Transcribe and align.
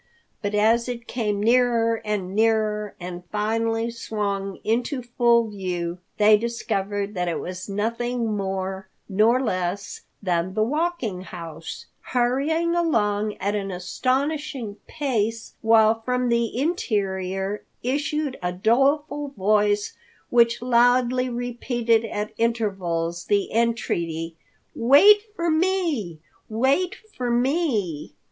But 0.41 0.55
as 0.55 0.89
it 0.89 1.05
came 1.07 1.43
nearer 1.43 2.01
and 2.03 2.33
nearer 2.33 2.95
and 2.99 3.21
finally 3.31 3.91
swung 3.91 4.57
into 4.63 5.03
full 5.03 5.49
view, 5.51 5.99
they 6.17 6.37
discovered 6.37 7.13
that 7.13 7.27
it 7.27 7.39
was 7.39 7.69
nothing 7.69 8.35
more 8.35 8.89
nor 9.07 9.39
less 9.39 10.01
than 10.19 10.55
the 10.55 10.63
Walking 10.63 11.21
House, 11.21 11.85
hurrying 12.01 12.73
along 12.73 13.35
at 13.35 13.53
an 13.53 13.69
astonishing 13.69 14.77
pace, 14.87 15.53
while 15.61 16.01
from 16.01 16.29
the 16.29 16.57
interior 16.57 17.63
issued 17.83 18.39
a 18.41 18.51
doleful 18.51 19.27
voice 19.37 19.93
which 20.31 20.63
loudly 20.63 21.29
repeated 21.29 22.05
at 22.05 22.33
intervals 22.39 23.25
the 23.25 23.53
entreaty, 23.53 24.35
"Wait 24.73 25.21
for 25.35 25.51
me! 25.51 26.19
Wait 26.49 26.95
for 27.15 27.29
me!" 27.29 28.15